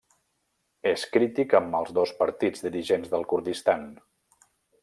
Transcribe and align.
És 0.91 1.03
crític 1.17 1.53
amb 1.59 1.77
els 1.81 1.93
dos 1.99 2.15
partits 2.23 2.67
dirigents 2.69 3.15
del 3.15 3.31
Kurdistan. 3.35 3.89